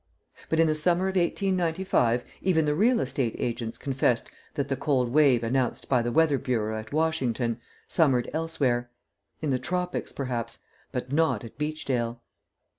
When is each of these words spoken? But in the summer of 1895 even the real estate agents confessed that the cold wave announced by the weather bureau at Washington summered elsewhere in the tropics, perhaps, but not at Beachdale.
But 0.49 0.59
in 0.59 0.65
the 0.65 0.73
summer 0.73 1.09
of 1.09 1.15
1895 1.15 2.23
even 2.41 2.65
the 2.65 2.73
real 2.73 2.99
estate 3.01 3.35
agents 3.37 3.77
confessed 3.77 4.31
that 4.55 4.67
the 4.67 4.75
cold 4.75 5.13
wave 5.13 5.43
announced 5.43 5.87
by 5.87 6.01
the 6.01 6.11
weather 6.11 6.39
bureau 6.39 6.79
at 6.79 6.91
Washington 6.91 7.59
summered 7.87 8.27
elsewhere 8.33 8.89
in 9.43 9.51
the 9.51 9.59
tropics, 9.59 10.11
perhaps, 10.11 10.57
but 10.91 11.11
not 11.11 11.43
at 11.43 11.55
Beachdale. 11.59 12.19